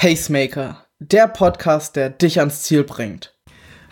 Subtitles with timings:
[0.00, 3.34] Pacemaker, der Podcast, der dich ans Ziel bringt.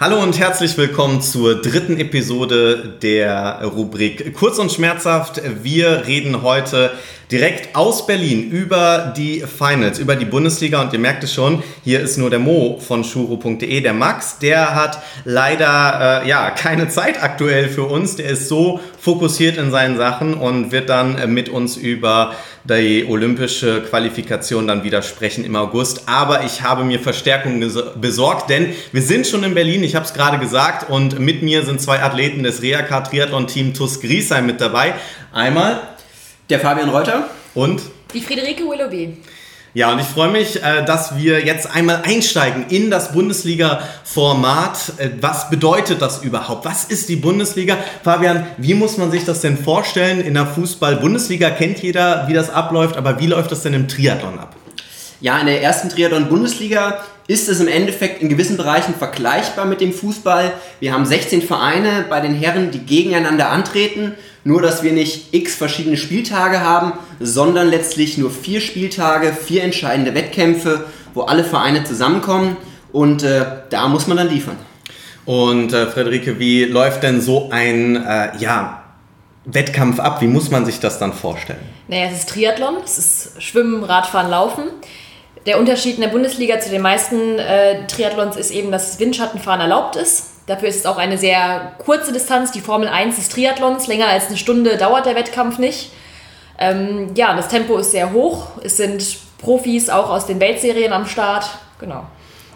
[0.00, 5.42] Hallo und herzlich willkommen zur dritten Episode der Rubrik Kurz und Schmerzhaft.
[5.62, 6.92] Wir reden heute
[7.30, 10.80] direkt aus Berlin über die Finals, über die Bundesliga.
[10.80, 14.74] Und ihr merkt es schon, hier ist nur der Mo von shuro.de, der Max, der
[14.74, 19.96] hat leider äh, ja keine Zeit aktuell für uns, der ist so fokussiert in seinen
[19.96, 25.56] Sachen und wird dann äh, mit uns über die olympische Qualifikation dann wieder sprechen im
[25.56, 26.02] August.
[26.06, 27.64] Aber ich habe mir Verstärkung
[28.00, 31.64] besorgt, denn wir sind schon in Berlin, ich habe es gerade gesagt, und mit mir
[31.64, 34.94] sind zwei Athleten des Reaka Triathlon Team TUS Griesheim mit dabei.
[35.32, 35.80] Einmal
[36.50, 37.28] der Fabian Reuter.
[37.54, 37.82] Und?
[38.14, 39.16] Die Friederike Willoughby.
[39.74, 44.92] Ja, und ich freue mich, äh, dass wir jetzt einmal einsteigen in das Bundesliga-Format.
[44.96, 46.64] Äh, was bedeutet das überhaupt?
[46.64, 47.76] Was ist die Bundesliga?
[48.02, 50.20] Fabian, wie muss man sich das denn vorstellen?
[50.20, 54.38] In der Fußball-Bundesliga kennt jeder, wie das abläuft, aber wie läuft das denn im Triathlon
[54.38, 54.56] ab?
[55.20, 59.92] Ja, in der ersten Triathlon-Bundesliga ist es im Endeffekt in gewissen Bereichen vergleichbar mit dem
[59.92, 60.54] Fußball.
[60.80, 64.14] Wir haben 16 Vereine bei den Herren, die gegeneinander antreten.
[64.48, 70.14] Nur, dass wir nicht x verschiedene Spieltage haben, sondern letztlich nur vier Spieltage, vier entscheidende
[70.14, 72.56] Wettkämpfe, wo alle Vereine zusammenkommen.
[72.90, 74.56] Und äh, da muss man dann liefern.
[75.26, 78.84] Und äh, Frederike, wie läuft denn so ein äh, ja,
[79.44, 80.22] Wettkampf ab?
[80.22, 81.60] Wie muss man sich das dann vorstellen?
[81.88, 84.62] Naja, es ist Triathlon, es ist Schwimmen, Radfahren, Laufen.
[85.44, 89.96] Der Unterschied in der Bundesliga zu den meisten äh, Triathlons ist eben, dass Windschattenfahren erlaubt
[89.96, 90.37] ist.
[90.48, 93.86] Dafür ist es auch eine sehr kurze Distanz, die Formel 1 des Triathlons.
[93.86, 95.92] Länger als eine Stunde dauert der Wettkampf nicht.
[96.58, 98.46] Ähm, ja, das Tempo ist sehr hoch.
[98.64, 99.04] Es sind
[99.36, 101.50] Profis auch aus den Weltserien am Start.
[101.78, 102.06] Genau.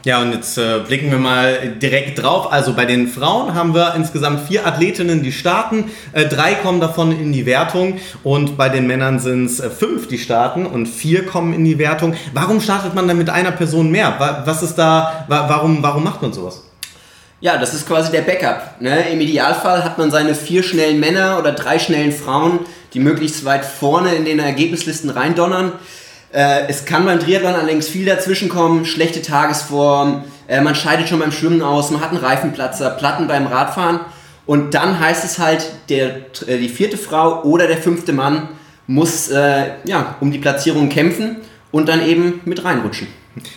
[0.05, 2.51] Ja, und jetzt äh, blicken wir mal direkt drauf.
[2.51, 5.91] Also bei den Frauen haben wir insgesamt vier Athletinnen, die starten.
[6.15, 7.99] Äh, drei kommen davon in die Wertung.
[8.25, 11.77] Und bei den Männern sind es äh, fünf, die starten und vier kommen in die
[11.77, 12.15] Wertung.
[12.33, 14.43] Warum startet man dann mit einer Person mehr?
[14.47, 16.63] Was ist da, warum, warum macht man sowas?
[17.43, 18.81] Ja, das ist quasi der Backup.
[18.81, 19.11] Ne?
[19.11, 22.61] Im Idealfall hat man seine vier schnellen Männer oder drei schnellen Frauen,
[22.95, 25.73] die möglichst weit vorne in den Ergebnislisten reindonnern.
[26.33, 31.19] Äh, es kann beim Triathlon allerdings viel dazwischen kommen, schlechte Tagesform, äh, man scheidet schon
[31.19, 33.99] beim Schwimmen aus, man hat einen Reifenplatzer, Platten beim Radfahren
[34.47, 38.51] und dann heißt es halt, der, äh, die vierte Frau oder der fünfte Mann
[38.87, 41.39] muss äh, ja, um die Platzierung kämpfen
[41.73, 43.09] und dann eben mit reinrutschen.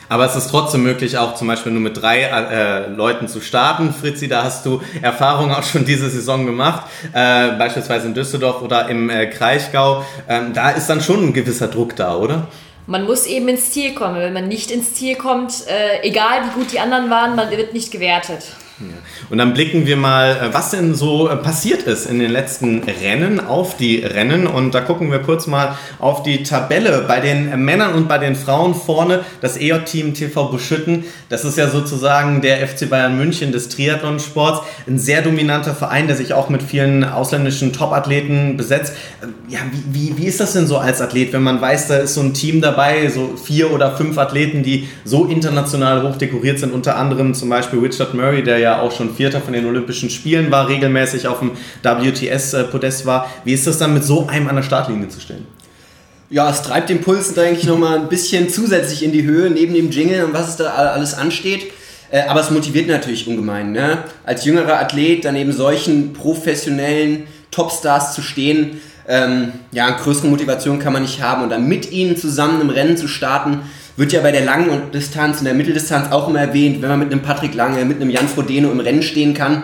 [0.08, 3.94] Aber es ist trotzdem möglich, auch zum Beispiel nur mit drei äh, Leuten zu starten.
[3.94, 8.88] Fritzi, da hast du Erfahrung auch schon diese Saison gemacht, äh, beispielsweise in Düsseldorf oder
[8.90, 10.06] im äh, Kraichgau.
[10.30, 12.48] Ähm, da ist dann schon ein gewisser Druck da, oder?
[12.88, 14.18] Man muss eben ins Ziel kommen.
[14.18, 17.74] Wenn man nicht ins Ziel kommt, äh, egal wie gut die anderen waren, man wird
[17.74, 18.44] nicht gewertet.
[18.80, 18.88] Ja.
[19.30, 22.84] Und dann blicken wir mal, äh, was denn so äh, passiert ist in den letzten
[22.84, 24.48] Rennen, auf die Rennen.
[24.48, 28.36] Und da gucken wir kurz mal auf die Tabelle bei den Männern und bei den
[28.36, 29.24] Frauen vorne.
[29.40, 34.68] Das EJ-Team TV Buschütten, das ist ja sozusagen der FC Bayern München des Triathlonsports.
[34.88, 38.94] Ein sehr dominanter Verein, der sich auch mit vielen ausländischen Top-Athleten besetzt.
[39.22, 41.98] Äh, ja, wie, wie, wie ist das denn so als Athlet, wenn man weiß, da
[41.98, 46.60] ist so ein Team dabei, so vier oder fünf Athleten, die so international hoch dekoriert
[46.60, 49.66] sind, unter anderem zum Beispiel Richard Murray, der ja ja auch schon Vierter von den
[49.66, 51.52] Olympischen Spielen war, regelmäßig auf dem
[51.84, 53.30] WTS-Podest war.
[53.44, 55.46] Wie ist das dann mit so einem an der Startlinie zu stellen?
[56.30, 59.74] Ja, es treibt den Puls, denke ich, nochmal ein bisschen zusätzlich in die Höhe, neben
[59.76, 61.72] dem Jingle und was es da alles ansteht.
[62.10, 63.72] Äh, aber es motiviert natürlich ungemein.
[63.72, 64.00] Ne?
[64.26, 70.94] Als jüngerer Athlet dann eben solchen professionellen Topstars zu stehen, ähm, ja, größere Motivation kann
[70.94, 71.44] man nicht haben.
[71.44, 73.62] Und dann mit ihnen zusammen im Rennen zu starten,
[73.98, 77.12] wird ja bei der langen Distanz und der Mitteldistanz auch immer erwähnt, wenn man mit
[77.12, 79.64] einem Patrick Lange, mit einem Jan Frodeno im Rennen stehen kann,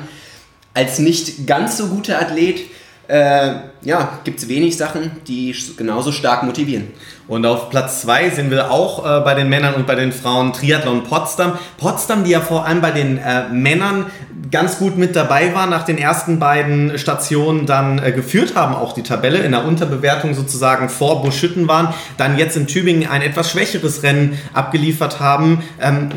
[0.74, 2.62] als nicht ganz so guter Athlet,
[3.08, 6.88] äh, ja, gibt es wenig Sachen, die genauso stark motivieren.
[7.28, 10.54] Und auf Platz 2 sind wir auch äh, bei den Männern und bei den Frauen
[10.54, 11.58] Triathlon Potsdam.
[11.78, 14.06] Potsdam, die ja vor allem bei den äh, Männern
[14.52, 18.94] ganz gut mit dabei war, nach den ersten beiden Stationen dann äh, geführt haben, auch
[18.94, 23.52] die Tabelle in der Unterbewertung sozusagen vor Buschütten waren, dann jetzt in Tübingen ein etwas
[23.52, 25.64] schwächeres Rennen abgeliefert haben.
[25.80, 26.09] Ähm,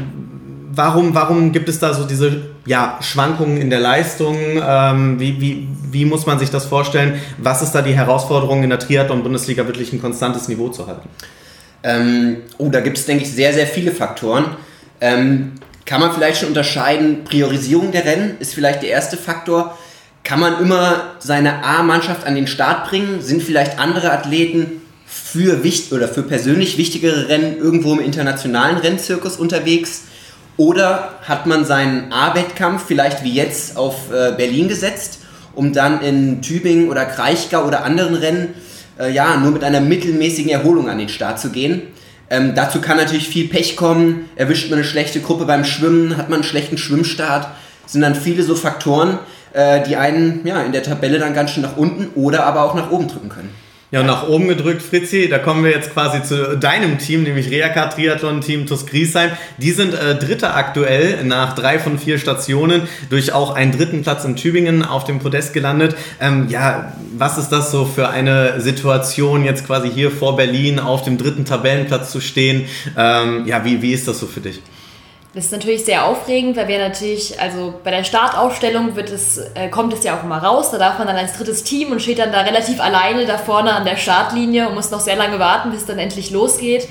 [0.76, 4.36] warum, warum gibt es da so diese ja, Schwankungen in der Leistung?
[4.62, 7.20] Ähm, wie, wie, wie muss man sich das vorstellen?
[7.38, 11.08] Was ist da die Herausforderung in der Triathlon-Bundesliga wirklich ein konstantes Niveau zu halten?
[11.82, 14.56] Ähm, oh, da gibt es, denke ich, sehr, sehr viele Faktoren.
[15.00, 15.52] Ähm,
[15.84, 19.76] kann man vielleicht schon unterscheiden, Priorisierung der Rennen ist vielleicht der erste Faktor.
[20.22, 23.20] Kann man immer seine A-Mannschaft an den Start bringen?
[23.20, 29.36] Sind vielleicht andere Athleten für wichtig oder für persönlich wichtigere Rennen irgendwo im internationalen Rennzirkus
[29.36, 30.04] unterwegs?
[30.56, 35.20] Oder hat man seinen A-Wettkampf vielleicht wie jetzt auf äh, Berlin gesetzt,
[35.54, 38.54] um dann in Tübingen oder Kraichgau oder anderen Rennen
[38.98, 41.82] äh, ja, nur mit einer mittelmäßigen Erholung an den Start zu gehen?
[42.30, 44.28] Ähm, dazu kann natürlich viel Pech kommen.
[44.36, 47.48] Erwischt man eine schlechte Gruppe beim Schwimmen, hat man einen schlechten Schwimmstart.
[47.86, 49.18] Sind dann viele so Faktoren,
[49.52, 52.74] äh, die einen ja, in der Tabelle dann ganz schön nach unten oder aber auch
[52.74, 53.63] nach oben drücken können.
[53.94, 57.48] Ja, und nach oben gedrückt, Fritzi, da kommen wir jetzt quasi zu deinem Team, nämlich
[57.52, 59.30] Reaka Triathlon Team TuS Griesheim.
[59.58, 64.24] Die sind äh, Dritter aktuell nach drei von vier Stationen, durch auch einen dritten Platz
[64.24, 65.94] in Tübingen auf dem Podest gelandet.
[66.20, 71.02] Ähm, ja, was ist das so für eine Situation, jetzt quasi hier vor Berlin auf
[71.02, 72.64] dem dritten Tabellenplatz zu stehen?
[72.98, 74.60] Ähm, ja, wie, wie ist das so für dich?
[75.34, 79.68] Das ist natürlich sehr aufregend, weil wir natürlich, also bei der Startaufstellung wird es, äh,
[79.68, 80.70] kommt es ja auch immer raus.
[80.70, 83.72] Da darf man dann als drittes Team und steht dann da relativ alleine da vorne
[83.72, 86.86] an der Startlinie und muss noch sehr lange warten, bis es dann endlich losgeht.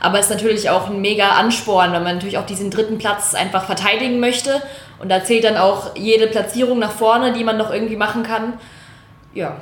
[0.00, 3.34] Aber es ist natürlich auch ein mega Ansporn, weil man natürlich auch diesen dritten Platz
[3.34, 4.62] einfach verteidigen möchte.
[4.98, 8.54] Und da zählt dann auch jede Platzierung nach vorne, die man noch irgendwie machen kann.
[9.34, 9.58] Ja.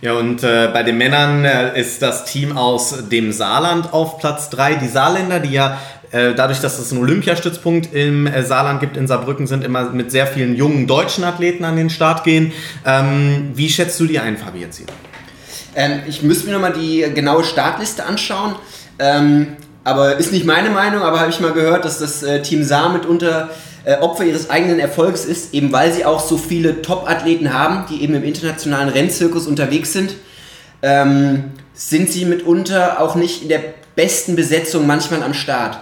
[0.00, 4.48] Ja, und äh, bei den Männern äh, ist das Team aus dem Saarland auf Platz
[4.48, 4.76] 3.
[4.76, 5.78] Die Saarländer, die ja
[6.10, 10.26] dadurch, dass es einen Olympiastützpunkt im äh, Saarland gibt, in Saarbrücken, sind immer mit sehr
[10.26, 12.52] vielen jungen deutschen Athleten an den Start gehen.
[12.84, 14.86] Ähm, wie schätzt du die ein, Fabi, jetzt hier?
[15.74, 18.56] Ähm, ich müsste mir nochmal die genaue Startliste anschauen.
[18.98, 22.64] Ähm, aber ist nicht meine Meinung, aber habe ich mal gehört, dass das äh, Team
[22.64, 23.50] Saar mitunter
[23.84, 28.02] äh, Opfer ihres eigenen Erfolgs ist, eben weil sie auch so viele Top-Athleten haben, die
[28.02, 30.14] eben im internationalen Rennzirkus unterwegs sind.
[30.82, 33.62] Ähm, sind sie mitunter auch nicht in der
[33.96, 35.78] besten Besetzung manchmal am Start.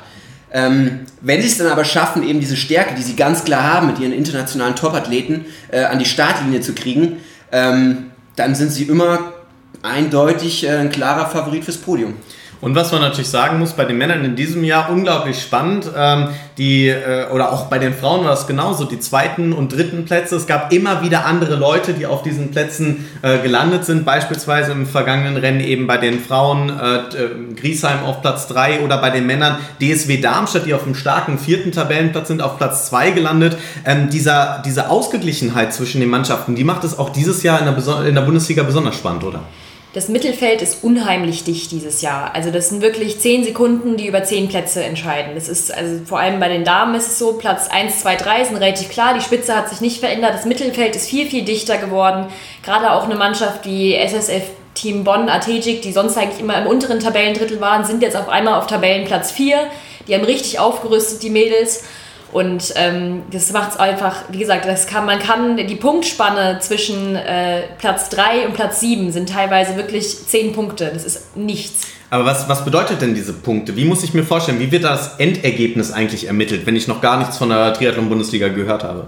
[0.53, 3.87] Ähm, wenn sie es dann aber schaffen, eben diese Stärke, die sie ganz klar haben
[3.87, 7.19] mit ihren internationalen Top-Athleten, äh, an die Startlinie zu kriegen,
[7.53, 9.33] ähm, dann sind sie immer
[9.83, 12.15] eindeutig äh, ein klarer Favorit fürs Podium.
[12.61, 15.89] Und was man natürlich sagen muss, bei den Männern in diesem Jahr unglaublich spannend.
[15.97, 20.05] Ähm, die, äh, oder auch bei den Frauen war es genauso, die zweiten und dritten
[20.05, 20.35] Plätze.
[20.35, 24.05] Es gab immer wieder andere Leute, die auf diesen Plätzen äh, gelandet sind.
[24.05, 28.99] Beispielsweise im vergangenen Rennen eben bei den Frauen äh, äh Griesheim auf Platz 3 oder
[28.99, 33.13] bei den Männern DSW Darmstadt, die auf einem starken vierten Tabellenplatz sind, auf Platz 2
[33.13, 33.57] gelandet.
[33.85, 38.05] Ähm, dieser, diese Ausgeglichenheit zwischen den Mannschaften, die macht es auch dieses Jahr in der,
[38.05, 39.43] in der Bundesliga besonders spannend, oder?
[39.95, 42.35] Das Mittelfeld ist unheimlich dicht dieses Jahr.
[42.35, 45.35] Also das sind wirklich zehn Sekunden, die über zehn Plätze entscheiden.
[45.35, 48.45] Das ist also vor allem bei den Damen ist es so, Platz 1, 2, 3
[48.45, 51.79] sind relativ klar, die Spitze hat sich nicht verändert, das Mittelfeld ist viel, viel dichter
[51.79, 52.27] geworden.
[52.63, 54.43] Gerade auch eine Mannschaft wie SSF
[54.75, 58.55] Team Bonn, Athletic, die sonst eigentlich immer im unteren Tabellendrittel waren, sind jetzt auf einmal
[58.55, 59.59] auf Tabellenplatz 4.
[60.07, 61.85] Die haben richtig aufgerüstet, die Mädels.
[62.33, 67.17] Und ähm, das macht es einfach, wie gesagt, das kann, man kann die Punktspanne zwischen
[67.17, 70.91] äh, Platz 3 und Platz 7 sind teilweise wirklich 10 Punkte.
[70.93, 71.87] Das ist nichts.
[72.11, 73.77] Aber was, was bedeutet denn diese Punkte?
[73.77, 77.19] Wie muss ich mir vorstellen, wie wird das Endergebnis eigentlich ermittelt, wenn ich noch gar
[77.19, 79.07] nichts von der Triathlon-Bundesliga gehört habe?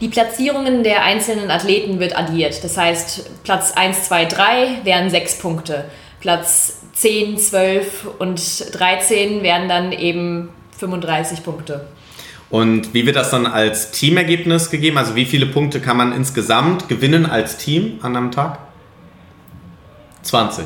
[0.00, 2.62] Die Platzierungen der einzelnen Athleten wird addiert.
[2.62, 5.84] Das heißt, Platz 1, 2, 3 wären 6 Punkte.
[6.20, 11.86] Platz 10, 12 und 13 wären dann eben 35 Punkte.
[12.50, 14.96] Und wie wird das dann als Teamergebnis gegeben?
[14.96, 18.58] Also wie viele Punkte kann man insgesamt gewinnen als Team an einem Tag?
[20.22, 20.64] 20.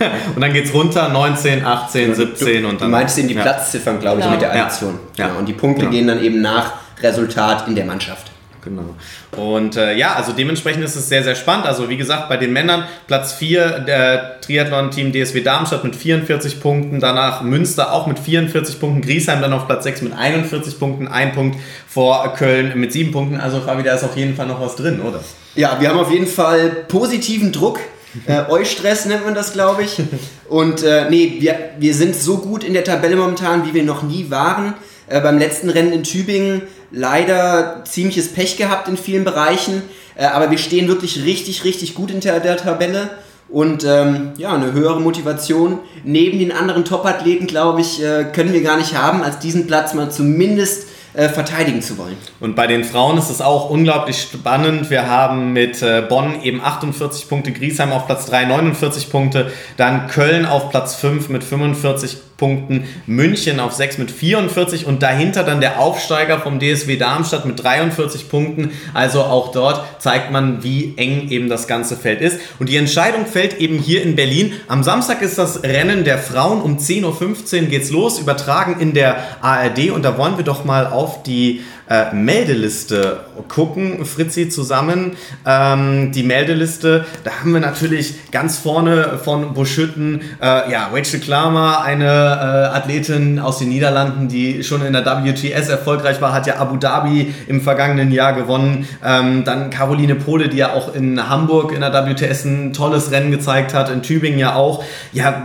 [0.34, 2.88] und dann geht es runter, 19, 18, 17 du, und dann.
[2.88, 3.42] Du meinst eben die ja.
[3.42, 4.36] Platzziffern, glaube ich, genau.
[4.36, 4.98] mit der Addition.
[5.16, 5.24] Ja.
[5.24, 5.26] ja.
[5.28, 5.40] Genau.
[5.40, 5.90] Und die Punkte ja.
[5.90, 6.72] gehen dann eben nach
[7.02, 8.30] Resultat in der Mannschaft.
[8.62, 8.94] Genau.
[9.36, 11.66] Und äh, ja, also dementsprechend ist es sehr, sehr spannend.
[11.66, 17.00] Also wie gesagt, bei den Männern Platz 4 der Triathlon-Team DSW Darmstadt mit 44 Punkten,
[17.00, 21.32] danach Münster auch mit 44 Punkten, Griesheim dann auf Platz 6 mit 41 Punkten, ein
[21.32, 23.40] Punkt vor Köln mit 7 Punkten.
[23.40, 25.20] Also Fabi, da ist auf jeden Fall noch was drin, oder?
[25.54, 27.80] Ja, wir haben auf jeden Fall positiven Druck.
[28.26, 30.00] Äh, Eustress nennt man das, glaube ich.
[30.48, 34.02] Und äh, nee, wir, wir sind so gut in der Tabelle momentan, wie wir noch
[34.02, 34.74] nie waren.
[35.08, 39.82] Äh, beim letzten Rennen in Tübingen leider ziemliches Pech gehabt in vielen Bereichen,
[40.16, 43.10] äh, aber wir stehen wirklich richtig, richtig gut in der, der Tabelle
[43.48, 48.62] und ähm, ja, eine höhere Motivation neben den anderen Top-Athleten, glaube ich, äh, können wir
[48.62, 52.16] gar nicht haben, als diesen Platz mal zumindest äh, verteidigen zu wollen.
[52.40, 54.90] Und bei den Frauen ist es auch unglaublich spannend.
[54.90, 60.08] Wir haben mit äh, Bonn eben 48 Punkte, Griesheim auf Platz 3 49 Punkte, dann
[60.08, 62.84] Köln auf Platz 5 mit 45 Punkten.
[63.06, 68.30] München auf 6 mit 44 und dahinter dann der Aufsteiger vom DSW Darmstadt mit 43
[68.30, 68.70] Punkten.
[68.94, 72.38] Also auch dort zeigt man, wie eng eben das ganze Feld ist.
[72.60, 74.52] Und die Entscheidung fällt eben hier in Berlin.
[74.68, 79.16] Am Samstag ist das Rennen der Frauen um 10.15 Uhr geht's los, übertragen in der
[79.42, 85.16] ARD und da wollen wir doch mal auf die äh, Meldeliste gucken, Fritzi, zusammen.
[85.46, 91.82] Ähm, die Meldeliste, da haben wir natürlich ganz vorne von Buschütten, äh, ja, Rachel Klammer,
[91.82, 96.76] eine Athletin aus den Niederlanden, die schon in der WTS erfolgreich war, hat ja Abu
[96.76, 98.88] Dhabi im vergangenen Jahr gewonnen.
[99.04, 103.30] Ähm, dann Caroline Pohle, die ja auch in Hamburg in der WTS ein tolles Rennen
[103.30, 104.84] gezeigt hat, in Tübingen ja auch.
[105.12, 105.42] Ja,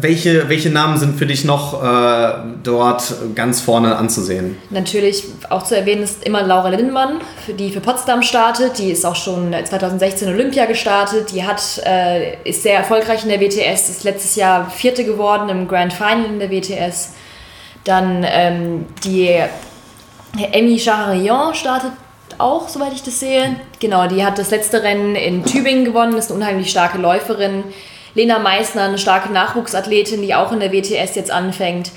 [0.00, 2.28] welche, welche Namen sind für dich noch äh,
[2.62, 4.56] dort ganz vorne anzusehen?
[4.70, 7.20] Natürlich auch zu erwähnen ist immer Laura Lindmann,
[7.58, 8.78] die für Potsdam startet.
[8.78, 11.32] Die ist auch schon 2016 Olympia gestartet.
[11.32, 15.68] Die hat, äh, ist sehr erfolgreich in der WTS, ist letztes Jahr Vierte geworden im
[15.68, 17.14] Grand Final in der WTS.
[17.84, 19.38] Dann ähm, die
[20.52, 21.92] Emmy Chaharian startet
[22.38, 23.56] auch, soweit ich das sehe.
[23.80, 27.64] Genau, die hat das letzte Rennen in Tübingen gewonnen, ist eine unheimlich starke Läuferin.
[28.14, 31.92] Lena Meissner, eine starke Nachwuchsathletin, die auch in der WTS jetzt anfängt.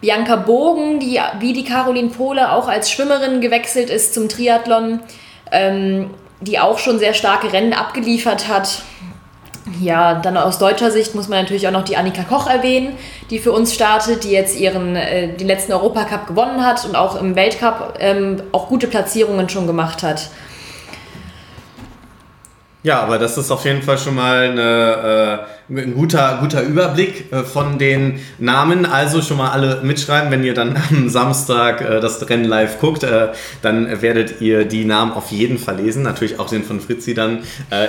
[0.00, 5.00] Bianca Bogen, die wie die Caroline Pohle auch als Schwimmerin gewechselt ist zum Triathlon,
[5.50, 6.10] ähm,
[6.42, 8.82] die auch schon sehr starke Rennen abgeliefert hat.
[9.80, 12.96] Ja, dann aus deutscher Sicht muss man natürlich auch noch die Annika Koch erwähnen,
[13.30, 17.18] die für uns startet, die jetzt ihren äh, den letzten Europacup gewonnen hat und auch
[17.18, 20.28] im Weltcup ähm, auch gute Platzierungen schon gemacht hat.
[22.82, 27.32] Ja, aber das ist auf jeden Fall schon mal eine, äh, ein guter, guter Überblick
[27.32, 28.84] äh, von den Namen.
[28.84, 33.02] Also schon mal alle mitschreiben, wenn ihr dann am Samstag äh, das Rennen live guckt,
[33.02, 33.28] äh,
[33.62, 36.02] dann werdet ihr die Namen auf jeden Fall lesen.
[36.02, 37.40] Natürlich auch den von Fritzi dann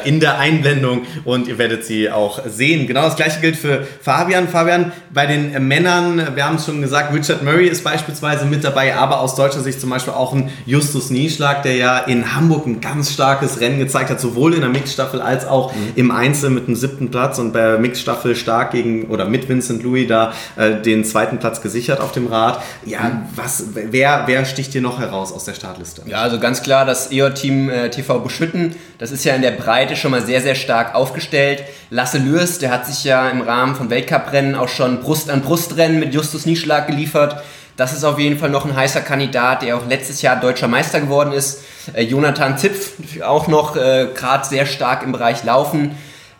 [0.03, 2.87] in der Einblendung und ihr werdet sie auch sehen.
[2.87, 4.47] Genau das gleiche gilt für Fabian.
[4.47, 8.95] Fabian, bei den Männern, wir haben es schon gesagt, Richard Murray ist beispielsweise mit dabei,
[8.95, 12.81] aber aus deutscher Sicht zum Beispiel auch ein Justus Nieschlag, der ja in Hamburg ein
[12.81, 15.91] ganz starkes Rennen gezeigt hat, sowohl in der Mixstaffel als auch mhm.
[15.95, 19.83] im Einzel mit dem siebten Platz und bei der Mixstaffel stark gegen oder mit Vincent
[19.83, 22.61] Louis da äh, den zweiten Platz gesichert auf dem Rad.
[22.85, 23.23] Ja, mhm.
[23.35, 26.03] was, wer, wer sticht hier noch heraus aus der Startliste?
[26.05, 28.75] Ja, also ganz klar das EO-Team äh, TV Beschütten.
[28.97, 31.63] Das ist ja in der Breite schon mal sehr, sehr stark aufgestellt.
[31.89, 35.99] Lasse Lürs, der hat sich ja im Rahmen von Weltcuprennen auch schon Brust an Brustrennen
[35.99, 37.43] mit Justus Nieschlag geliefert.
[37.77, 41.01] Das ist auf jeden Fall noch ein heißer Kandidat, der auch letztes Jahr deutscher Meister
[41.01, 41.63] geworden ist.
[41.93, 45.91] Äh, Jonathan Zipf, auch noch äh, gerade sehr stark im Bereich Laufen.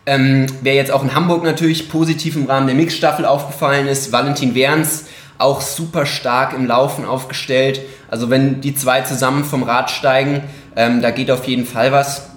[0.06, 4.54] Ähm, wer jetzt auch in Hamburg natürlich positiv im Rahmen der Mixstaffel aufgefallen ist, Valentin
[4.54, 5.06] Werns,
[5.38, 7.80] auch super stark im Laufen aufgestellt.
[8.08, 10.44] Also wenn die zwei zusammen vom Rad steigen,
[10.76, 12.28] ähm, da geht auf jeden Fall was.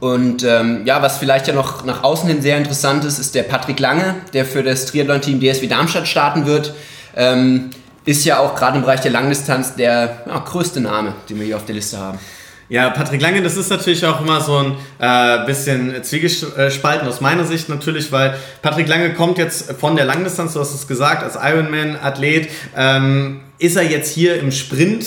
[0.00, 3.44] Und ähm, ja, was vielleicht ja noch nach außen hin sehr interessant ist, ist der
[3.44, 6.74] Patrick Lange, der für das Triathlon-Team DSW Darmstadt starten wird.
[7.16, 7.70] Ähm,
[8.04, 11.56] ist ja auch gerade im Bereich der Langdistanz der ja, größte Name, den wir hier
[11.56, 12.18] auf der Liste haben.
[12.68, 17.44] Ja, Patrick Lange, das ist natürlich auch immer so ein äh, bisschen zwiegespalten aus meiner
[17.44, 21.36] Sicht natürlich, weil Patrick Lange kommt jetzt von der Langdistanz, du hast es gesagt, als
[21.36, 22.48] Ironman-Athlet.
[22.76, 25.06] Ähm, ist er jetzt hier im Sprint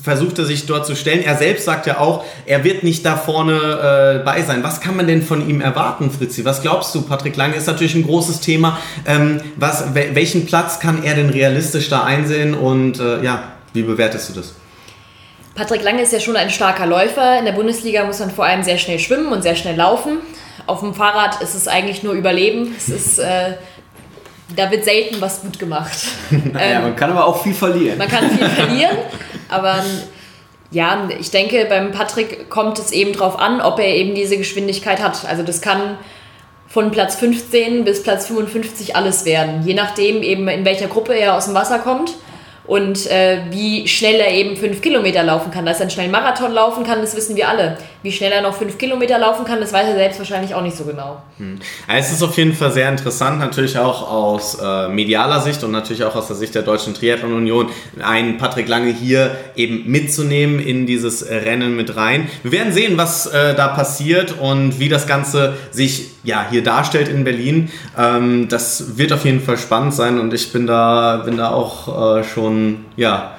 [0.00, 1.22] versucht er sich dort zu stellen.
[1.24, 4.62] Er selbst sagt ja auch, er wird nicht da vorne äh, bei sein.
[4.62, 6.44] Was kann man denn von ihm erwarten, Fritzi?
[6.44, 7.02] Was glaubst du?
[7.02, 8.78] Patrick Lange ist natürlich ein großes Thema.
[9.06, 14.30] Ähm, was, welchen Platz kann er denn realistisch da einsehen und äh, ja, wie bewertest
[14.30, 14.54] du das?
[15.54, 17.38] Patrick Lange ist ja schon ein starker Läufer.
[17.38, 20.18] In der Bundesliga muss man vor allem sehr schnell schwimmen und sehr schnell laufen.
[20.66, 22.74] Auf dem Fahrrad ist es eigentlich nur Überleben.
[22.76, 23.54] Es ist, äh,
[24.56, 25.98] da wird selten was gut gemacht.
[26.54, 27.98] ja, man kann aber auch viel verlieren.
[27.98, 28.96] Man kann viel verlieren,
[29.48, 29.84] aber
[30.70, 35.02] ja, ich denke, beim Patrick kommt es eben darauf an, ob er eben diese Geschwindigkeit
[35.02, 35.26] hat.
[35.26, 35.98] Also das kann
[36.66, 41.36] von Platz 15 bis Platz 55 alles werden, je nachdem eben in welcher Gruppe er
[41.36, 42.14] aus dem Wasser kommt
[42.64, 45.66] und äh, wie schnell er eben fünf Kilometer laufen kann.
[45.66, 47.76] Dass er einen schnellen Marathon laufen kann, das wissen wir alle.
[48.02, 50.76] Wie schnell er noch fünf Kilometer laufen kann, das weiß er selbst wahrscheinlich auch nicht
[50.76, 51.22] so genau.
[51.38, 51.58] Hm.
[51.88, 56.04] Es ist auf jeden Fall sehr interessant, natürlich auch aus äh, medialer Sicht und natürlich
[56.04, 57.68] auch aus der Sicht der Deutschen Triathlon Union,
[58.02, 62.28] einen Patrick Lange hier eben mitzunehmen in dieses Rennen mit rein.
[62.42, 67.08] Wir werden sehen, was äh, da passiert und wie das Ganze sich ja, hier darstellt
[67.08, 67.70] in Berlin.
[67.98, 72.18] Ähm, das wird auf jeden Fall spannend sein und ich bin da, bin da auch
[72.18, 73.34] äh, schon, ja,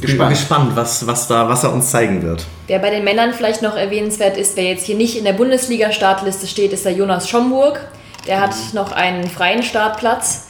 [0.00, 2.44] gespannt, gespannt was, was, da, was er uns zeigen wird.
[2.66, 6.46] Wer bei den Männern vielleicht noch erwähnenswert ist, wer jetzt hier nicht in der Bundesliga-Startliste
[6.46, 7.80] steht, ist der Jonas Schomburg.
[8.26, 10.48] Der hat noch einen freien Startplatz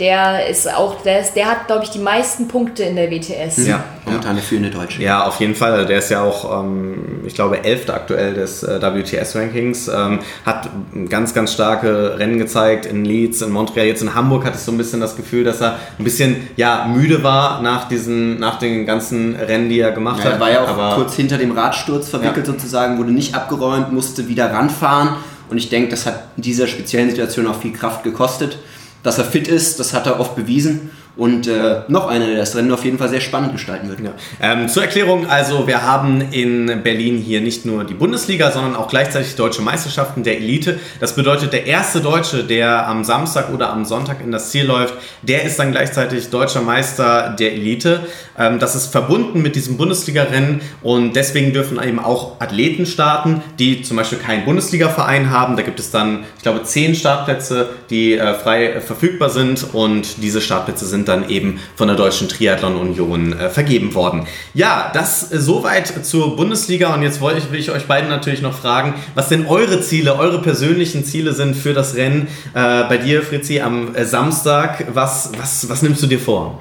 [0.00, 3.66] der ist auch, der, ist, der hat, glaube ich, die meisten Punkte in der WTS.
[3.66, 3.84] Ja,
[4.20, 5.02] momentan eine führende Deutsche.
[5.02, 5.86] Ja, auf jeden Fall.
[5.86, 9.88] Der ist ja auch, ähm, ich glaube, Elfter aktuell des äh, WTS-Rankings.
[9.88, 10.68] Ähm, hat
[11.08, 13.86] ganz, ganz starke Rennen gezeigt in Leeds, in Montreal.
[13.86, 16.86] Jetzt in Hamburg hatte ich so ein bisschen das Gefühl, dass er ein bisschen ja,
[16.86, 20.32] müde war nach, diesen, nach den ganzen Rennen, die er gemacht ja, hat.
[20.34, 22.52] Er war ja auch Aber kurz hinter dem Radsturz verwickelt ja.
[22.52, 25.16] sozusagen, wurde nicht abgeräumt, musste wieder ranfahren.
[25.48, 28.58] Und ich denke, das hat in dieser speziellen Situation auch viel Kraft gekostet
[29.02, 30.90] dass er fit ist, das hat er oft bewiesen.
[31.20, 34.00] Und äh, noch einer, der das Rennen auf jeden Fall sehr spannend gestalten wird.
[34.00, 34.12] Ja.
[34.40, 38.88] Ähm, zur Erklärung, also wir haben in Berlin hier nicht nur die Bundesliga, sondern auch
[38.88, 40.80] gleichzeitig deutsche Meisterschaften der Elite.
[40.98, 44.94] Das bedeutet, der erste Deutsche, der am Samstag oder am Sonntag in das Ziel läuft,
[45.20, 48.00] der ist dann gleichzeitig deutscher Meister der Elite.
[48.38, 53.82] Ähm, das ist verbunden mit diesem Bundesliga-Rennen und deswegen dürfen eben auch Athleten starten, die
[53.82, 55.56] zum Beispiel keinen Bundesliga-Verein haben.
[55.56, 60.40] Da gibt es dann, ich glaube, zehn Startplätze, die äh, frei verfügbar sind und diese
[60.40, 64.26] Startplätze sind dann eben von der Deutschen Triathlon Union äh, vergeben worden.
[64.54, 68.40] Ja, das äh, soweit zur Bundesliga und jetzt wollte ich, will ich euch beiden natürlich
[68.40, 72.28] noch fragen, was denn eure Ziele, eure persönlichen Ziele sind für das Rennen.
[72.54, 76.60] Äh, bei dir, Fritzi, am äh, Samstag, was, was, was nimmst du dir vor?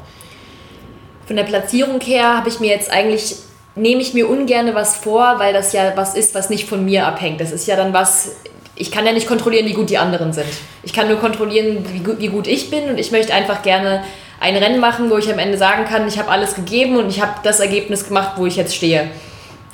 [1.28, 3.36] Von der Platzierung her habe ich mir jetzt eigentlich
[3.76, 7.08] nehme ich mir ungern was vor, weil das ja was ist, was nicht von mir
[7.08, 7.42] abhängt.
[7.42, 8.36] Das ist ja dann was,
[8.76, 10.48] ich kann ja nicht kontrollieren, wie gut die anderen sind.
[10.84, 14.04] Ich kann nur kontrollieren, wie, wie gut ich bin und ich möchte einfach gerne
[14.40, 17.22] ein Rennen machen, wo ich am Ende sagen kann, ich habe alles gegeben und ich
[17.22, 19.10] habe das Ergebnis gemacht, wo ich jetzt stehe.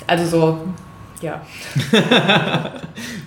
[0.06, 0.58] Also so,
[1.20, 1.40] ja.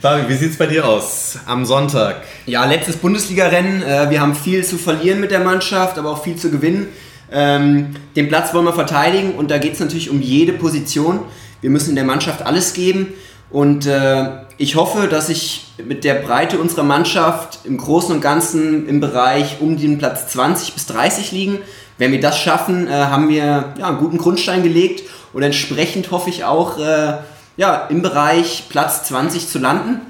[0.01, 2.23] Fabi, wie sieht es bei dir aus am Sonntag?
[2.45, 3.81] Ja, letztes Bundesliga-Rennen.
[3.81, 6.87] Äh, wir haben viel zu verlieren mit der Mannschaft, aber auch viel zu gewinnen.
[7.31, 11.19] Ähm, den Platz wollen wir verteidigen und da geht es natürlich um jede Position.
[11.61, 13.13] Wir müssen in der Mannschaft alles geben
[13.51, 18.87] und äh, ich hoffe, dass ich mit der Breite unserer Mannschaft im Großen und Ganzen
[18.87, 21.59] im Bereich um den Platz 20 bis 30 liegen.
[21.97, 25.03] Wenn wir das schaffen, äh, haben wir ja, einen guten Grundstein gelegt
[25.33, 27.13] und entsprechend hoffe ich auch, äh,
[27.57, 30.01] ja, im Bereich Platz 20 zu landen.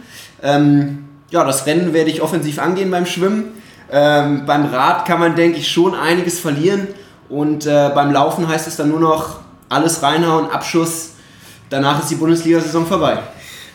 [0.43, 3.46] Ähm, ja, das Rennen werde ich offensiv angehen beim Schwimmen.
[3.91, 6.88] Ähm, beim Rad kann man, denke ich, schon einiges verlieren.
[7.27, 11.12] Und äh, beim Laufen heißt es dann nur noch alles reinhauen, Abschuss.
[11.69, 13.19] Danach ist die Bundesliga-Saison vorbei.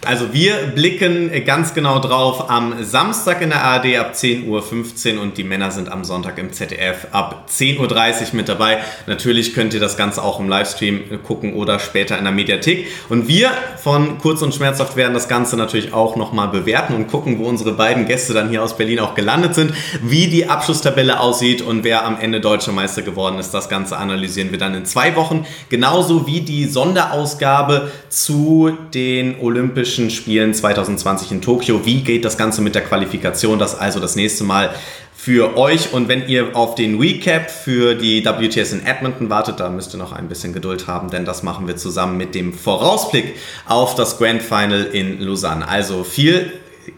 [0.06, 5.38] Also wir blicken ganz genau drauf am Samstag in der ARD ab 10.15 Uhr und
[5.38, 8.78] die Männer sind am Sonntag im ZDF ab 10.30 Uhr mit dabei.
[9.06, 12.86] Natürlich könnt ihr das Ganze auch im Livestream gucken oder später in der Mediathek.
[13.08, 13.50] Und wir
[13.82, 17.72] von Kurz und Schmerzhaft werden das Ganze natürlich auch nochmal bewerten und gucken, wo unsere
[17.72, 22.04] beiden Gäste dann hier aus Berlin auch gelandet sind, wie die Abschlusstabelle aussieht und wer
[22.04, 23.52] am Ende Deutscher Meister geworden ist.
[23.54, 25.46] Das Ganze analysieren wir dann in zwei Wochen.
[25.68, 31.86] Genauso wie die Sonderausgabe zu den Olympischen Olympischen Spielen 2020 in Tokio.
[31.86, 33.60] Wie geht das Ganze mit der Qualifikation?
[33.60, 34.74] Das also das nächste Mal
[35.14, 35.92] für euch.
[35.92, 39.98] Und wenn ihr auf den Recap für die WTS in Edmonton wartet, da müsst ihr
[39.98, 44.18] noch ein bisschen Geduld haben, denn das machen wir zusammen mit dem Vorausblick auf das
[44.18, 45.68] Grand Final in Lausanne.
[45.68, 46.52] Also viel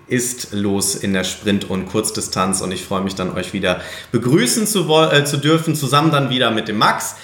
[0.06, 4.66] ist los in der Sprint- und Kurzdistanz und ich freue mich dann, euch wieder begrüßen
[4.66, 7.16] zu, äh, zu dürfen, zusammen dann wieder mit dem Max.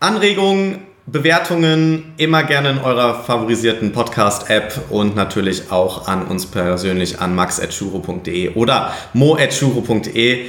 [0.00, 7.32] Anregungen, Bewertungen immer gerne in eurer favorisierten Podcast-App und natürlich auch an uns persönlich an
[7.32, 10.46] max.churo.de oder mo.churo.de.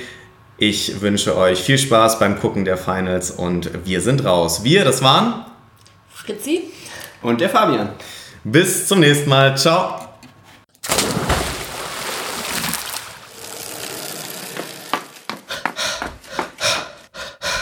[0.57, 4.63] Ich wünsche euch viel Spaß beim Gucken der Finals und wir sind raus.
[4.63, 5.45] Wir, das waren
[6.09, 6.63] Fritzi
[7.21, 7.89] und der Fabian.
[8.43, 9.55] Bis zum nächsten Mal.
[9.55, 9.99] Ciao.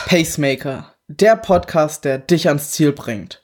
[0.07, 3.43] Pacemaker der Podcast, der dich ans Ziel bringt.